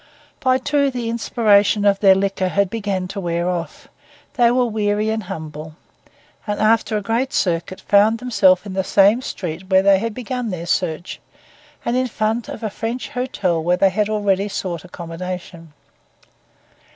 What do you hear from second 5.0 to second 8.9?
and humble, and after a great circuit found themselves in the